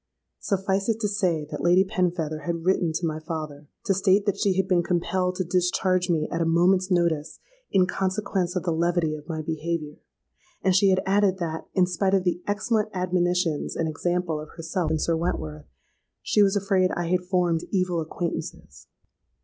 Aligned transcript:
Suffice 0.39 0.89
it 0.89 0.99
to 1.01 1.07
say 1.07 1.45
that 1.51 1.61
Lady 1.61 1.85
Penfeather 1.85 2.45
had 2.47 2.65
written 2.65 2.91
to 2.91 3.05
my 3.05 3.19
father, 3.19 3.67
to 3.85 3.93
state 3.93 4.25
that 4.25 4.35
she 4.39 4.57
had 4.57 4.67
been 4.67 4.81
compelled 4.81 5.35
to 5.35 5.43
discharge 5.43 6.09
me 6.09 6.27
at 6.31 6.41
a 6.41 6.43
moment's 6.43 6.89
notice 6.89 7.39
'in 7.69 7.85
consequence 7.85 8.55
of 8.55 8.63
the 8.63 8.71
levity 8.71 9.13
of 9.13 9.29
my 9.29 9.43
behaviour;' 9.43 9.99
and 10.63 10.75
she 10.75 10.89
had 10.89 11.03
added 11.05 11.37
that, 11.37 11.67
'in 11.75 11.85
spite 11.85 12.15
of 12.15 12.23
the 12.23 12.41
excellent 12.47 12.89
admonitions 12.95 13.75
and 13.75 13.87
example 13.87 14.39
of 14.39 14.49
herself 14.57 14.89
and 14.89 14.99
Sir 15.03 15.15
Wentworth,' 15.15 15.67
she 16.23 16.41
was 16.41 16.55
afraid 16.55 16.89
I 16.95 17.05
had 17.09 17.21
formed 17.21 17.65
evil 17.69 18.01
acquaintances. 18.01 18.87